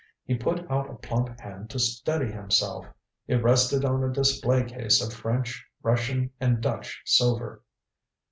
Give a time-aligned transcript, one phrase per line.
[0.25, 2.87] He put out a plump hand to steady himself.
[3.27, 7.61] It rested on a display case of French, Russian and Dutch silver.